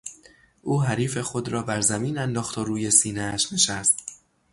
[0.61, 4.21] او حریف خود را بر زمین انداخت و روی سینهاش نشست.